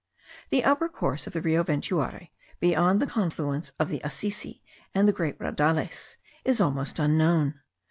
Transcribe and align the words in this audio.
The 0.49 0.63
upper 0.63 0.89
course 0.89 1.27
of 1.27 1.33
the 1.33 1.43
Rio 1.43 1.63
Ventuari, 1.63 2.31
beyond 2.59 2.99
the 2.99 3.05
confluence 3.05 3.71
of 3.77 3.87
the 3.89 3.99
Asisi, 4.03 4.61
and 4.95 5.07
the 5.07 5.13
Great 5.13 5.37
Raudales, 5.37 6.15
is 6.43 6.59
almost 6.59 6.97
unknown. 6.97 7.59